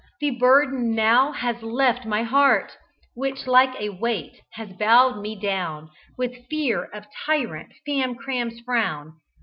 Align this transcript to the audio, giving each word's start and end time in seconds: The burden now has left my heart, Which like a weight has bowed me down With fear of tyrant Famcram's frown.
The 0.19 0.31
burden 0.31 0.95
now 0.95 1.31
has 1.31 1.61
left 1.61 2.07
my 2.07 2.23
heart, 2.23 2.75
Which 3.13 3.45
like 3.45 3.79
a 3.79 3.89
weight 3.89 4.41
has 4.53 4.73
bowed 4.73 5.19
me 5.21 5.39
down 5.39 5.91
With 6.17 6.47
fear 6.49 6.85
of 6.85 7.05
tyrant 7.27 7.71
Famcram's 7.87 8.61
frown. 8.61 9.17